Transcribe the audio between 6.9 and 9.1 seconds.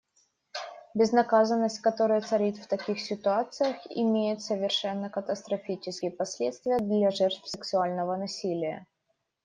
жертв сексуального насилия.